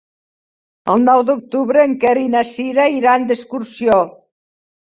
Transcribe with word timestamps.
El 0.93 1.03
nou 1.09 1.21
d'octubre 1.27 1.83
en 1.89 1.93
Quer 2.05 2.15
i 2.23 2.25
na 2.37 2.43
Cira 2.53 2.89
iran 2.97 3.29
d'excursió. 3.33 4.01